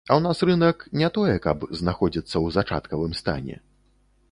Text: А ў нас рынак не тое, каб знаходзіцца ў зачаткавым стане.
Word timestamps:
А 0.01 0.11
ў 0.11 0.21
нас 0.27 0.39
рынак 0.49 0.85
не 1.01 1.09
тое, 1.17 1.35
каб 1.45 1.67
знаходзіцца 1.83 2.31
ў 2.31 2.47
зачаткавым 2.57 3.17
стане. 3.23 3.63